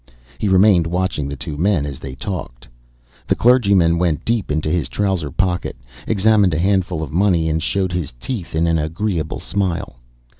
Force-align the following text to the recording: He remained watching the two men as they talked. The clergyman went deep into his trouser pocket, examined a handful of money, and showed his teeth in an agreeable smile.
He 0.39 0.49
remained 0.49 0.87
watching 0.87 1.27
the 1.29 1.35
two 1.35 1.57
men 1.57 1.85
as 1.85 1.99
they 1.99 2.15
talked. 2.15 2.67
The 3.27 3.35
clergyman 3.35 3.99
went 3.99 4.25
deep 4.25 4.49
into 4.49 4.67
his 4.67 4.89
trouser 4.89 5.29
pocket, 5.29 5.75
examined 6.07 6.55
a 6.55 6.57
handful 6.57 7.03
of 7.03 7.13
money, 7.13 7.47
and 7.47 7.61
showed 7.61 7.91
his 7.91 8.11
teeth 8.19 8.55
in 8.55 8.65
an 8.65 8.79
agreeable 8.79 9.39
smile. 9.39 9.99